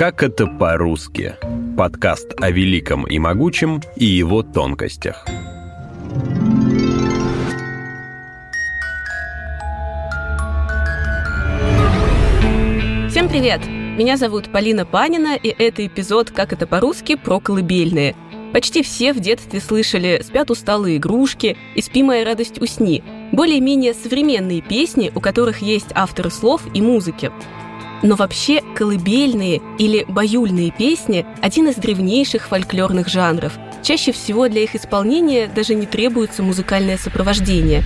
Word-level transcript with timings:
Как 0.00 0.22
это 0.22 0.46
по-русски? 0.46 1.36
Подкаст 1.76 2.32
о 2.40 2.50
великом 2.50 3.06
и 3.06 3.18
могучем 3.18 3.82
и 3.96 4.06
его 4.06 4.42
тонкостях. 4.42 5.26
Всем 13.10 13.28
привет! 13.28 13.60
Меня 13.66 14.16
зовут 14.16 14.50
Полина 14.50 14.86
Панина, 14.86 15.36
и 15.36 15.48
это 15.48 15.86
эпизод 15.86 16.30
«Как 16.30 16.54
это 16.54 16.66
по-русски» 16.66 17.16
про 17.16 17.38
колыбельные. 17.38 18.16
Почти 18.54 18.82
все 18.82 19.12
в 19.12 19.20
детстве 19.20 19.60
слышали 19.60 20.22
«Спят 20.24 20.50
усталые 20.50 20.96
игрушки» 20.96 21.58
и 21.74 21.82
«Спи, 21.82 22.02
моя 22.02 22.24
радость, 22.24 22.58
усни». 22.62 23.04
Более-менее 23.32 23.92
современные 23.92 24.62
песни, 24.62 25.12
у 25.14 25.20
которых 25.20 25.58
есть 25.58 25.88
авторы 25.94 26.30
слов 26.30 26.62
и 26.72 26.80
музыки. 26.80 27.30
Но 28.02 28.16
вообще 28.16 28.62
колыбельные 28.74 29.60
или 29.78 30.04
баюльные 30.08 30.70
песни– 30.70 31.26
один 31.42 31.68
из 31.68 31.76
древнейших 31.76 32.48
фольклорных 32.48 33.08
жанров. 33.08 33.58
Чаще 33.82 34.12
всего 34.12 34.48
для 34.48 34.62
их 34.62 34.74
исполнения 34.74 35.50
даже 35.54 35.74
не 35.74 35.86
требуется 35.86 36.42
музыкальное 36.42 36.96
сопровождение. 36.96 37.82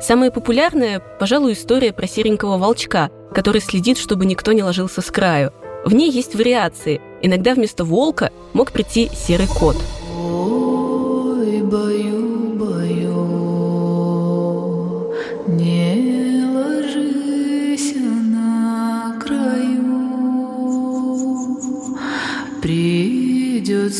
Самая 0.00 0.30
популярная, 0.30 1.00
пожалуй, 1.00 1.54
история 1.54 1.92
про 1.92 2.06
серенького 2.06 2.58
волчка, 2.58 3.10
который 3.32 3.60
следит, 3.62 3.98
чтобы 3.98 4.26
никто 4.26 4.52
не 4.52 4.62
ложился 4.62 5.00
с 5.00 5.10
краю. 5.10 5.52
В 5.84 5.94
ней 5.94 6.10
есть 6.10 6.34
вариации. 6.34 7.00
Иногда 7.22 7.54
вместо 7.54 7.84
волка 7.84 8.30
мог 8.52 8.72
прийти 8.72 9.08
серый 9.14 9.46
кот. 9.46 9.76
Ой, 10.14 11.62
бою, 11.62 12.54
бою, 12.56 13.36
не 15.46 15.75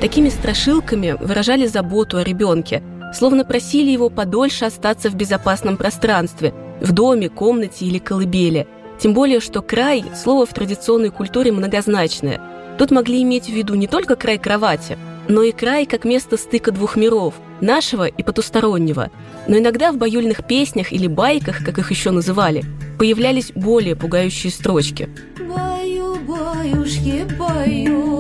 Такими 0.02 0.30
страшилками 0.30 1.16
выражали 1.20 1.68
заботу 1.68 2.18
о 2.18 2.24
ребенке, 2.24 2.82
словно 3.14 3.46
просили 3.46 3.92
его 3.92 4.10
подольше 4.10 4.66
остаться 4.66 5.10
в 5.10 5.16
безопасном 5.16 5.78
пространстве, 5.78 6.54
в 6.82 6.92
доме, 6.92 7.30
комнате 7.30 7.86
или 7.86 7.98
колыбели. 8.00 8.68
Тем 9.00 9.14
более, 9.14 9.40
что 9.40 9.62
край– 9.62 10.06
слово 10.16 10.46
в 10.46 10.54
традиционной 10.54 11.10
культуре 11.10 11.52
многозначное. 11.52 12.42
Тут 12.78 12.92
могли 12.92 13.24
иметь 13.24 13.46
в 13.46 13.54
виду 13.54 13.76
не 13.76 13.88
только 13.88 14.16
край 14.16 14.38
кровати, 14.38 14.98
но 15.28 15.44
и 15.44 15.52
край 15.52 15.86
как 15.86 16.06
место 16.06 16.38
стыка 16.38 16.72
двух 16.72 16.96
миров– 16.96 17.34
нашего 17.62 18.08
и 18.08 18.24
потустороннего. 18.24 19.12
Но 19.48 19.58
иногда 19.58 19.92
в 19.92 19.98
баюльных 19.98 20.46
песнях 20.46 20.92
или 20.92 21.08
байках, 21.08 21.64
как 21.64 21.78
их 21.78 21.92
еще 21.92 22.12
называли, 22.12 22.64
появлялись 23.00 23.52
более 23.54 23.96
пугающие 23.96 24.52
строчки. 24.52 25.10
Баю, 25.40 26.16
баюшки, 26.28 27.26
баю, 27.38 28.15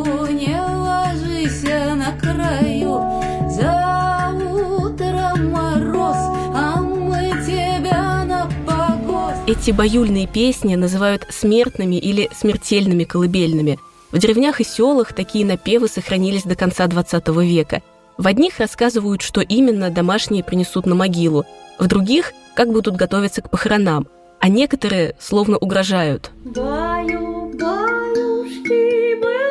Эти 9.48 9.72
баюльные 9.72 10.28
песни 10.28 10.76
называют 10.76 11.28
смертными 11.30 11.96
или 11.96 12.30
смертельными 12.34 13.04
колыбельными– 13.04 13.80
в 14.16 14.18
деревнях 14.18 14.62
и 14.62 14.64
селах 14.64 15.12
такие 15.12 15.46
напевы 15.46 15.90
сохранились 15.90 16.44
до 16.44 16.56
конца 16.56 16.86
XX 16.86 17.46
века. 17.46 17.82
В 18.18 18.28
одних 18.28 18.60
рассказывают, 18.60 19.22
что 19.22 19.42
именно 19.42 19.90
домашние 19.90 20.42
принесут 20.42 20.86
на 20.86 20.96
могилу, 20.96 21.44
в 21.80 21.88
других– 21.88 22.32
как 22.56 22.72
будут 22.72 22.96
готовиться 22.96 23.42
к 23.42 23.50
похоронам, 23.50 24.08
а 24.40 24.48
некоторые 24.48 25.18
словно 25.20 25.58
угрожают. 25.58 26.32
Баю, 26.46 27.52
баюшки, 27.60 29.22
баю, 29.22 29.45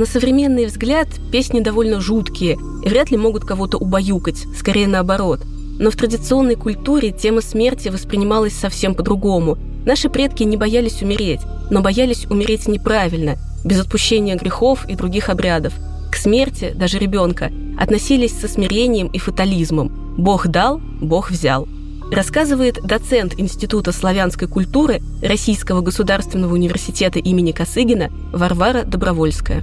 На 0.00 0.06
современный 0.06 0.64
взгляд 0.64 1.08
песни 1.30 1.60
довольно 1.60 2.00
жуткие 2.00 2.56
и 2.82 2.88
вряд 2.88 3.10
ли 3.10 3.18
могут 3.18 3.44
кого-то 3.44 3.76
убаюкать, 3.76 4.46
скорее 4.58 4.88
наоборот. 4.88 5.42
Но 5.78 5.90
в 5.90 5.96
традиционной 5.96 6.54
культуре 6.54 7.10
тема 7.10 7.42
смерти 7.42 7.90
воспринималась 7.90 8.54
совсем 8.54 8.94
по-другому. 8.94 9.58
Наши 9.84 10.08
предки 10.08 10.42
не 10.42 10.56
боялись 10.56 11.02
умереть, 11.02 11.40
но 11.68 11.82
боялись 11.82 12.24
умереть 12.30 12.66
неправильно, 12.66 13.36
без 13.62 13.78
отпущения 13.78 14.36
грехов 14.36 14.88
и 14.88 14.94
других 14.94 15.28
обрядов. 15.28 15.74
К 16.10 16.16
смерти, 16.16 16.72
даже 16.74 16.98
ребенка, 16.98 17.52
относились 17.78 18.32
со 18.32 18.48
смирением 18.48 19.08
и 19.08 19.18
фатализмом. 19.18 20.14
Бог 20.16 20.48
дал, 20.48 20.80
Бог 21.02 21.30
взял– 21.30 21.68
рассказывает 22.10 22.80
доцент 22.82 23.38
Института 23.38 23.92
славянской 23.92 24.48
культуры 24.48 25.00
Российского 25.22 25.80
государственного 25.80 26.54
университета 26.54 27.18
имени 27.18 27.52
Косыгина 27.52 28.10
Варвара 28.32 28.82
Добровольская. 28.82 29.62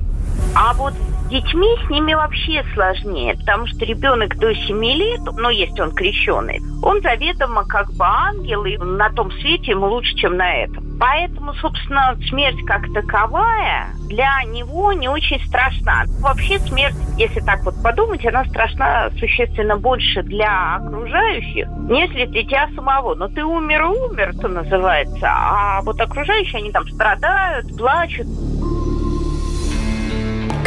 А 0.59 0.73
вот 0.73 0.94
с 0.95 1.29
детьми 1.29 1.68
с 1.85 1.90
ними 1.91 2.16
вообще 2.16 2.63
сложнее, 2.73 3.35
потому 3.35 3.68
что 3.68 3.85
ребенок 3.85 4.35
до 4.38 4.56
7 4.56 4.84
лет, 4.85 5.19
ну, 5.38 5.50
если 5.50 5.81
он 5.81 5.91
крещеный, 5.91 6.62
он 6.81 7.00
заведомо 7.01 7.63
как 7.66 7.94
бы 7.94 8.03
ангел, 8.03 8.66
и 8.66 8.75
на 8.78 9.12
том 9.12 9.31
свете 9.34 9.72
ему 9.72 9.85
лучше, 9.85 10.16
чем 10.16 10.35
на 10.35 10.63
этом. 10.63 10.97
Поэтому, 11.00 11.53
собственно, 11.53 12.18
смерть 12.28 12.59
как 12.66 12.91
таковая 12.91 13.90
для 14.07 14.41
него 14.45 14.94
не 14.94 15.09
очень 15.09 15.40
страшна. 15.45 16.06
Вообще 16.22 16.57
смерть, 16.59 16.95
если 17.18 17.41
так 17.41 17.63
вот 17.63 17.75
подумать, 17.84 18.25
она 18.25 18.44
страшна 18.45 19.12
существенно 19.19 19.78
больше 19.78 20.24
для 20.24 20.78
окружающих, 20.78 21.68
нежели 21.88 22.25
для 22.25 22.44
тебя 22.44 22.69
самого. 22.74 23.13
Но 23.13 23.28
ты 23.28 23.44
умер 23.44 23.84
умер, 23.84 24.34
что 24.39 24.47
называется, 24.47 25.28
а 25.29 25.81
вот 25.84 26.01
окружающие, 26.01 26.59
они 26.62 26.72
там 26.72 26.88
страдают, 26.88 27.78
плачут. 27.78 28.25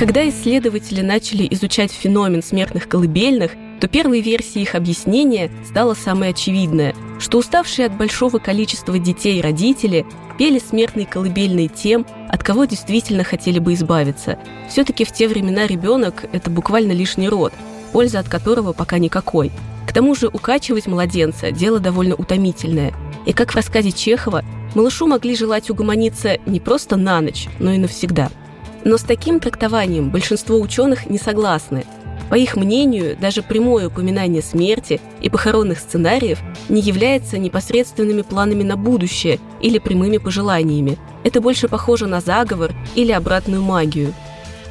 Когда 0.01 0.27
исследователи 0.27 1.03
начали 1.03 1.47
изучать 1.51 1.93
феномен 1.93 2.43
смертных 2.43 2.89
колыбельных, 2.89 3.53
то 3.83 3.87
первой 3.87 4.23
версией 4.23 4.63
их 4.63 4.75
объяснения 4.75 5.51
стала 5.69 5.93
самая 5.93 6.31
очевидная, 6.31 6.95
что 7.19 7.37
уставшие 7.37 7.85
от 7.85 7.99
большого 7.99 8.39
количества 8.39 8.99
детей 8.99 9.43
родители 9.43 10.07
пели 10.39 10.59
смертные 10.59 11.05
колыбельные 11.05 11.69
тем, 11.69 12.07
от 12.31 12.43
кого 12.43 12.65
действительно 12.65 13.25
хотели 13.25 13.59
бы 13.59 13.75
избавиться. 13.75 14.39
Все-таки 14.71 15.05
в 15.05 15.13
те 15.13 15.29
времена 15.29 15.67
ребенок– 15.67 16.25
это 16.33 16.49
буквально 16.49 16.93
лишний 16.93 17.29
род, 17.29 17.53
польза 17.93 18.21
от 18.21 18.29
которого 18.31 18.73
пока 18.73 18.97
никакой. 18.97 19.53
К 19.87 19.93
тому 19.93 20.15
же 20.15 20.29
укачивать 20.29 20.87
младенца– 20.87 21.51
дело 21.53 21.79
довольно 21.79 22.15
утомительное. 22.15 22.95
И 23.27 23.35
как 23.35 23.53
в 23.53 23.57
рассказе 23.57 23.93
Чехова, 23.93 24.47
малышу 24.75 25.07
могли 25.07 25.37
желать 25.37 25.69
угомониться 25.69 26.39
не 26.47 26.59
просто 26.59 26.97
на 26.97 27.21
ночь, 27.21 27.49
но 27.59 27.73
и 27.73 27.77
навсегда– 27.77 28.31
но 28.85 28.97
с 28.97 29.03
таким 29.03 29.41
трактованием 29.41 30.11
большинство 30.11 30.59
ученых 30.59 31.07
не 31.07 31.19
согласны. 31.19 31.85
По 32.29 32.37
их 32.37 32.57
мнению, 32.57 33.17
даже 33.17 33.43
прямое 33.43 33.89
упоминание 33.89 34.43
смерти 34.43 35.01
и 35.21 35.29
похоронных 35.29 35.81
сценариев 35.81 36.39
не 36.69 36.81
является 36.81 37.39
непосредственными 37.39 38.23
планами 38.23 38.63
на 38.63 38.77
будущее 38.77 39.41
или 39.61 39.79
прямыми 39.79 40.19
пожеланиями. 40.19 40.97
Это 41.25 41.41
больше 41.41 41.69
похоже 41.69 42.07
на 42.07 42.21
заговор 42.21 42.73
или 42.95 43.11
обратную 43.13 43.63
магию– 43.63 44.15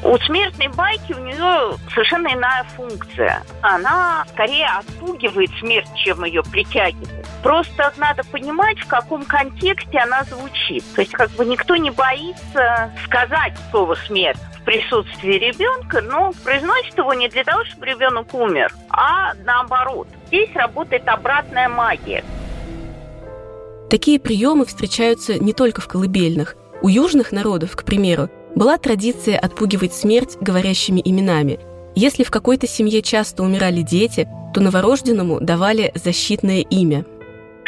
у 0.04 0.18
смертной 0.20 0.70
байки 0.70 1.12
у 1.12 1.20
нее 1.20 1.78
совершенно 1.94 2.34
иная 2.34 2.64
функция. 2.76 3.44
Она 3.62 4.26
скорее 4.32 4.68
отпугивает 4.68 5.50
смерть, 5.60 5.90
чем 5.96 6.24
ее 6.24 6.42
притягивает. 6.42 7.28
Просто 7.44 7.94
надо 7.98 8.24
понимать, 8.26 8.78
в 8.80 8.88
каком 8.88 9.24
контексте 9.24 10.00
она 10.00 10.24
звучит. 10.24 10.84
То 10.94 11.02
есть 11.02 11.14
как 11.14 11.32
бы 11.32 11.46
никто 11.46 11.76
не 11.78 11.90
боится 11.90 12.92
сказать 13.06 13.54
слово 13.72 13.96
«смерть» 14.08 14.40
в 14.60 14.64
присутствии 14.64 15.34
ребенка, 15.34 16.02
но 16.02 16.34
произносит 16.44 16.98
его 16.98 17.14
не 17.14 17.30
для 17.30 17.44
того, 17.46 17.64
чтобы 17.64 17.86
ребенок 17.86 18.34
умер, 18.34 18.74
а 18.90 19.34
наоборот. 19.46 20.08
Здесь 20.28 20.54
работает 20.54 21.08
обратная 21.08 21.70
магия. 21.70 22.24
Такие 23.90 24.20
приемы 24.20 24.66
встречаются 24.66 25.40
не 25.40 25.54
только 25.54 25.82
в 25.82 25.88
колыбельных. 25.88 26.56
У 26.82 26.90
южных 26.90 27.32
народов, 27.32 27.76
к 27.76 27.84
примеру, 27.84 28.30
была 28.54 28.78
традиция 28.78 29.40
отпугивать 29.40 29.94
смерть 29.94 30.38
говорящими 30.42 31.02
именами. 31.04 31.60
Если 31.96 32.24
в 32.24 32.32
какой-то 32.32 32.68
семье 32.68 33.02
часто 33.02 33.44
умирали 33.44 33.82
дети, 33.82 34.28
то 34.54 34.62
новорожденному 34.62 35.40
давали 35.40 35.92
защитное 35.96 36.60
имя– 36.62 37.06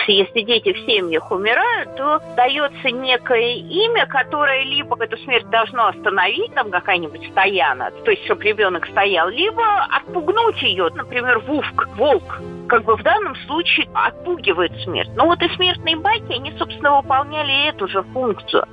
если 0.08 0.42
дети 0.42 0.74
в 0.74 0.86
семьях 0.86 1.32
умирают, 1.32 1.96
то 1.96 2.22
дается 2.36 2.90
некое 2.92 3.56
имя, 3.56 4.06
которое 4.06 4.64
либо 4.64 5.02
эту 5.04 5.18
смерть 5.18 5.50
должно 5.50 5.88
остановить, 5.88 6.54
там 6.54 6.72
какая-нибудь 6.72 7.30
стояна, 7.32 7.92
то 7.92 8.12
есть 8.12 8.26
чтобы 8.26 8.44
ребенок 8.44 8.86
стоял, 8.88 9.30
либо 9.30 9.64
отпугнуть 9.92 10.62
ее, 10.62 10.90
например, 10.94 11.40
вувк, 11.40 11.88
волк, 11.96 12.42
как 12.68 12.84
бы 12.84 12.96
в 12.96 13.04
данном 13.04 13.36
случае 13.48 13.88
отпугивает 13.94 14.72
смерть. 14.84 15.10
Но 15.16 15.26
вот 15.26 15.42
и 15.42 15.50
смертные 15.56 15.98
байки, 15.98 16.34
они, 16.34 16.52
собственно, 16.58 16.98
выполняли 16.98 17.68
эту 17.68 17.88
же 17.88 18.02
функцию. 18.14 18.66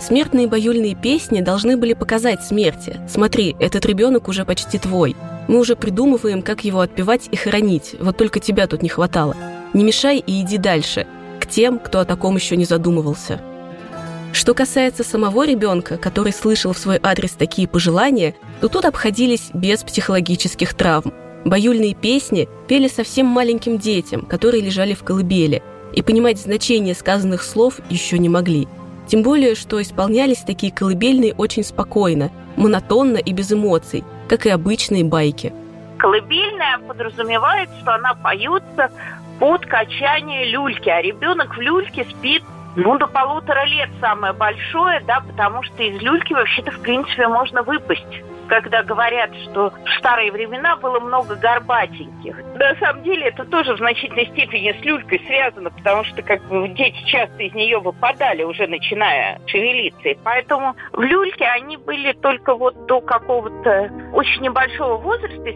Смертные 0.00 0.46
баюльные 0.46 0.94
песни 0.94 1.40
должны 1.40 1.76
были 1.76 1.94
показать 1.94 2.44
смерти. 2.44 3.00
Смотри, 3.08 3.56
этот 3.58 3.86
ребенок 3.86 4.28
уже 4.28 4.44
почти 4.44 4.78
твой. 4.78 5.16
Мы 5.48 5.58
уже 5.58 5.76
придумываем, 5.76 6.42
как 6.42 6.64
его 6.64 6.80
отпевать 6.80 7.28
и 7.30 7.36
хоронить. 7.36 7.94
Вот 8.00 8.16
только 8.16 8.40
тебя 8.40 8.66
тут 8.66 8.82
не 8.82 8.88
хватало. 8.88 9.36
Не 9.72 9.84
мешай 9.84 10.18
и 10.18 10.42
иди 10.42 10.58
дальше, 10.58 11.06
к 11.40 11.46
тем, 11.46 11.78
кто 11.78 12.00
о 12.00 12.04
таком 12.04 12.36
еще 12.36 12.56
не 12.56 12.64
задумывался. 12.64 13.40
Что 14.32 14.52
касается 14.52 15.04
самого 15.04 15.46
ребенка, 15.46 15.96
который 15.96 16.32
слышал 16.32 16.72
в 16.72 16.78
свой 16.78 16.98
адрес 17.02 17.32
такие 17.32 17.68
пожелания, 17.68 18.34
то 18.60 18.68
тут 18.68 18.84
обходились 18.84 19.50
без 19.54 19.84
психологических 19.84 20.74
травм. 20.74 21.12
Баюльные 21.44 21.94
песни 21.94 22.48
пели 22.66 22.88
совсем 22.88 23.26
маленьким 23.26 23.78
детям, 23.78 24.22
которые 24.22 24.62
лежали 24.62 24.94
в 24.94 25.04
колыбели, 25.04 25.62
и 25.92 26.02
понимать 26.02 26.40
значение 26.40 26.94
сказанных 26.94 27.42
слов 27.42 27.78
еще 27.90 28.18
не 28.18 28.28
могли. 28.28 28.66
Тем 29.06 29.22
более, 29.22 29.54
что 29.54 29.80
исполнялись 29.80 30.38
такие 30.38 30.72
колыбельные 30.72 31.34
очень 31.34 31.64
спокойно, 31.64 32.30
монотонно 32.56 33.18
и 33.18 33.32
без 33.32 33.52
эмоций, 33.52 34.04
как 34.28 34.46
и 34.46 34.50
обычные 34.50 35.04
байки. 35.04 35.52
Колыбельная 35.98 36.78
подразумевает, 36.78 37.68
что 37.80 37.94
она 37.94 38.14
поется 38.14 38.90
под 39.38 39.66
качание 39.66 40.50
люльки, 40.50 40.88
а 40.88 41.02
ребенок 41.02 41.56
в 41.56 41.60
люльке 41.60 42.06
спит 42.10 42.42
ну, 42.76 42.98
до 42.98 43.06
полутора 43.06 43.64
лет 43.66 43.88
самое 44.00 44.32
большое, 44.32 45.00
да, 45.06 45.20
потому 45.20 45.62
что 45.62 45.82
из 45.82 46.00
люльки 46.02 46.32
вообще-то, 46.32 46.72
в 46.72 46.80
принципе, 46.80 47.28
можно 47.28 47.62
выпасть 47.62 48.22
когда 48.46 48.82
говорят, 48.82 49.30
что 49.44 49.70
в 49.70 49.98
старые 49.98 50.32
времена 50.32 50.76
было 50.76 51.00
много 51.00 51.34
горбатеньких. 51.36 52.36
На 52.54 52.74
самом 52.76 53.02
деле 53.02 53.28
это 53.28 53.44
тоже 53.44 53.74
в 53.74 53.78
значительной 53.78 54.26
степени 54.26 54.72
с 54.72 54.84
люлькой 54.84 55.20
связано, 55.26 55.70
потому 55.70 56.04
что 56.04 56.22
как 56.22 56.42
бы 56.44 56.68
дети 56.68 57.02
часто 57.06 57.42
из 57.42 57.54
нее 57.54 57.78
выпадали, 57.78 58.42
уже 58.42 58.66
начиная 58.66 59.40
шевелиться. 59.46 60.08
И 60.08 60.18
поэтому 60.22 60.74
в 60.92 61.00
люльке 61.00 61.44
они 61.44 61.76
были 61.76 62.12
только 62.12 62.54
вот 62.54 62.86
до 62.86 63.00
какого-то 63.00 63.90
очень 64.12 64.42
небольшого 64.42 64.96
возраста. 64.98 65.50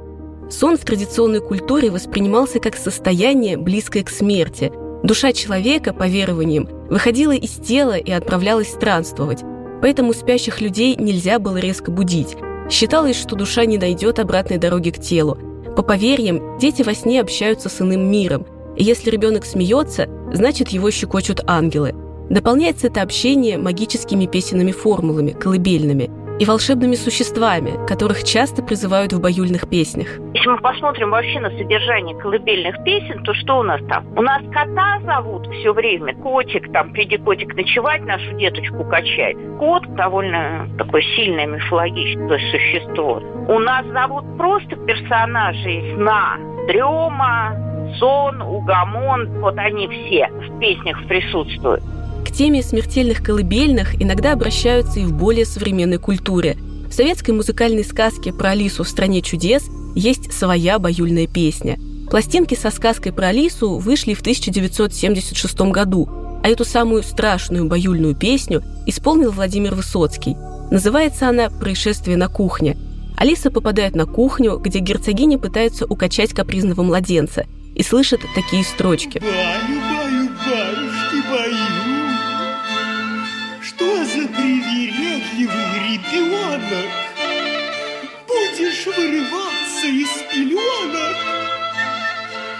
Сон 0.50 0.78
в 0.78 0.84
традиционной 0.84 1.40
культуре 1.40 1.90
воспринимался 1.90 2.58
как 2.58 2.74
состояние, 2.74 3.58
близкое 3.58 4.02
к 4.02 4.08
смерти. 4.08 4.72
Душа 5.02 5.32
человека, 5.32 5.92
по 5.92 6.08
верованиям, 6.08 6.66
выходила 6.88 7.32
из 7.32 7.54
тела 7.56 7.96
и 7.96 8.10
отправлялась 8.10 8.72
странствовать. 8.72 9.44
Поэтому 9.80 10.12
спящих 10.12 10.60
людей 10.60 10.96
нельзя 10.96 11.38
было 11.38 11.58
резко 11.58 11.90
будить. 11.90 12.36
Считалось, 12.70 13.16
что 13.16 13.36
душа 13.36 13.64
не 13.64 13.78
найдет 13.78 14.18
обратной 14.18 14.58
дороги 14.58 14.90
к 14.90 14.98
телу. 14.98 15.38
По 15.76 15.82
поверьям, 15.82 16.58
дети 16.58 16.82
во 16.82 16.94
сне 16.94 17.20
общаются 17.20 17.68
с 17.68 17.80
иным 17.80 18.10
миром. 18.10 18.46
И 18.76 18.84
если 18.84 19.10
ребенок 19.10 19.44
смеется, 19.44 20.08
значит 20.32 20.68
его 20.68 20.90
щекочут 20.90 21.40
ангелы. 21.46 21.94
Дополняется 22.30 22.88
это 22.88 23.02
общение 23.02 23.56
магическими 23.56 24.26
песенными 24.26 24.72
формулами, 24.72 25.30
колыбельными– 25.30 26.10
и 26.38 26.44
волшебными 26.44 26.94
существами, 26.94 27.86
которых 27.86 28.24
часто 28.24 28.62
призывают 28.62 29.12
в 29.12 29.20
баюльных 29.20 29.68
песнях. 29.68 30.08
Если 30.34 30.48
мы 30.48 30.58
посмотрим 30.58 31.10
вообще 31.10 31.40
на 31.40 31.50
содержание 31.50 32.16
колыбельных 32.16 32.82
песен, 32.84 33.22
то 33.24 33.34
что 33.34 33.58
у 33.58 33.62
нас 33.62 33.80
там? 33.88 34.06
У 34.16 34.22
нас 34.22 34.42
кота 34.52 35.00
зовут 35.04 35.46
все 35.54 35.72
время. 35.72 36.14
Котик, 36.16 36.72
там, 36.72 36.92
приди, 36.92 37.16
котик, 37.16 37.54
ночевать, 37.54 38.04
нашу 38.04 38.32
деточку 38.34 38.84
качать. 38.84 39.36
Кот 39.58 39.82
довольно 39.94 40.68
такое 40.78 41.02
сильное 41.16 41.46
мифологическое 41.46 42.40
существо. 42.50 43.22
У 43.48 43.58
нас 43.58 43.84
зовут 43.86 44.24
просто 44.36 44.76
персонажей 44.76 45.94
сна. 45.96 46.36
Дрема, 46.68 47.56
сон, 47.98 48.42
угомон, 48.42 49.40
вот 49.40 49.56
они 49.58 49.88
все 49.88 50.28
в 50.28 50.58
песнях 50.58 51.06
присутствуют. 51.06 51.82
К 52.28 52.30
теме 52.30 52.62
смертельных 52.62 53.22
колыбельных 53.22 54.00
иногда 54.00 54.34
обращаются 54.34 55.00
и 55.00 55.04
в 55.06 55.14
более 55.14 55.46
современной 55.46 55.96
культуре. 55.96 56.58
В 56.86 56.92
советской 56.92 57.30
музыкальной 57.30 57.82
сказке 57.82 58.34
про 58.34 58.50
Алису 58.50 58.84
в 58.84 58.88
«Стране 58.88 59.22
чудес» 59.22 59.64
есть 59.94 60.30
своя 60.30 60.78
баюльная 60.78 61.26
песня. 61.26 61.78
Пластинки 62.10 62.54
со 62.54 62.70
сказкой 62.70 63.14
про 63.14 63.28
Алису 63.28 63.78
вышли 63.78 64.12
в 64.12 64.20
1976 64.20 65.60
году, 65.72 66.06
а 66.44 66.48
эту 66.48 66.66
самую 66.66 67.02
страшную 67.02 67.66
баюльную 67.66 68.14
песню 68.14 68.62
исполнил 68.86 69.30
Владимир 69.30 69.74
Высоцкий. 69.74 70.36
Называется 70.70 71.30
она 71.30 71.48
«Происшествие 71.48 72.18
на 72.18 72.28
кухне». 72.28 72.76
Алиса 73.16 73.50
попадает 73.50 73.96
на 73.96 74.04
кухню, 74.04 74.58
где 74.58 74.80
герцогиня 74.80 75.38
пытается 75.38 75.86
укачать 75.86 76.34
капризного 76.34 76.82
младенца 76.82 77.46
и 77.74 77.82
слышит 77.82 78.20
такие 78.34 78.64
строчки. 78.64 79.18
Баю, 79.18 79.80
баю, 79.80 80.28
баюшки, 80.44 80.87
ребенок? 85.98 86.90
Будешь 88.26 88.86
вырываться 88.86 89.86
из 89.86 90.08
пеленок? 90.30 91.16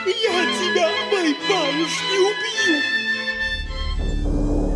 Я 0.06 0.46
тебя, 0.58 0.88
мой 1.11 1.37
бабушки, 1.49 2.17
убью! 2.29 2.76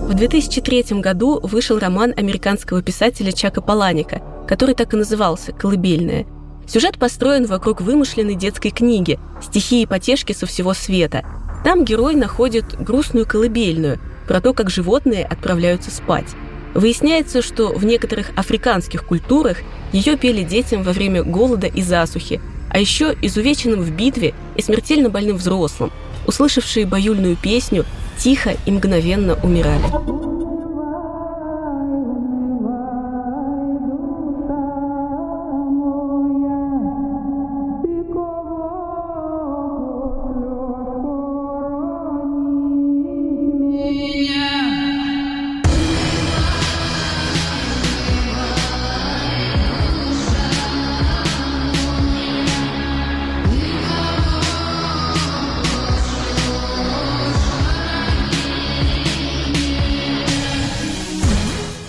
В 0.08 0.14
2003 0.14 1.00
году 1.00 1.40
вышел 1.42 1.78
роман 1.78 2.12
американского 2.16 2.82
писателя 2.82 3.32
Чака 3.32 3.62
Паланика, 3.62 4.20
который 4.46 4.74
так 4.74 4.92
и 4.92 4.96
назывался 4.96 5.52
«Колыбельная». 5.52 6.26
Сюжет 6.68 6.98
построен 6.98 7.46
вокруг 7.46 7.80
вымышленной 7.80 8.34
детской 8.34 8.70
книги 8.70 9.18
«Стихи 9.42 9.82
и 9.82 9.86
потешки 9.86 10.32
со 10.32 10.46
всего 10.46 10.74
света». 10.74 11.24
Там 11.64 11.84
герой 11.84 12.14
находит 12.14 12.80
грустную 12.80 13.26
колыбельную 13.26 13.98
про 14.26 14.40
то, 14.40 14.52
как 14.52 14.70
животные 14.70 15.24
отправляются 15.24 15.90
спать. 15.90 16.34
Выясняется, 16.74 17.42
что 17.42 17.68
в 17.68 17.84
некоторых 17.84 18.30
африканских 18.36 19.04
культурах 19.04 19.58
ее 19.92 20.16
пели 20.16 20.42
детям 20.42 20.82
во 20.82 20.92
время 20.92 21.22
голода 21.22 21.66
и 21.66 21.82
засухи, 21.82 22.40
а 22.70 22.78
еще 22.78 23.14
изувеченным 23.20 23.80
в 23.80 23.90
битве 23.90 24.34
и 24.56 24.62
смертельно 24.62 25.10
больным 25.10 25.36
взрослым, 25.36 25.92
услышавшие 26.26 26.86
баюльную 26.86 27.36
песню, 27.36 27.84
тихо 28.16 28.56
и 28.64 28.70
мгновенно 28.70 29.38
умирали. 29.42 30.21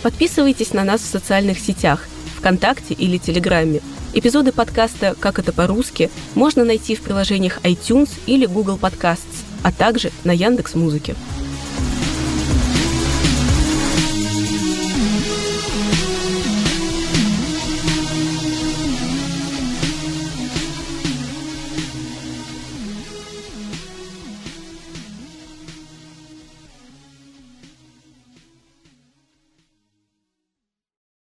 Подписывайтесь 0.03 0.73
на 0.73 0.83
нас 0.83 0.99
в 0.99 1.05
социальных 1.05 1.57
сетях, 1.57 2.07
ВКонтакте 2.37 2.93
или 2.93 3.17
Телеграме. 3.17 3.79
Эпизоды 4.13 4.51
подкаста 4.51 5.15
«Как 5.17 5.39
это 5.39 5.53
по-русски» 5.53 6.11
можно 6.35 6.65
найти 6.65 6.95
в 6.95 7.01
приложениях 7.01 7.59
iTunes 7.63 8.09
или 8.25 8.45
Google 8.45 8.77
Podcasts, 8.77 9.45
а 9.63 9.71
также 9.71 10.11
на 10.25 10.31
Яндекс.Музыке. 10.31 11.13
Музыке. 11.13 11.42